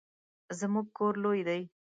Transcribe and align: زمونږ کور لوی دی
زمونږ 0.59 0.87
کور 0.97 1.13
لوی 1.23 1.41
دی 1.47 1.61